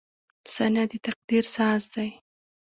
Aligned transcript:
•ثانیه 0.53 0.83
د 0.91 0.93
تقدیر 1.05 1.43
ساز 1.55 1.83
دی. 1.93 2.09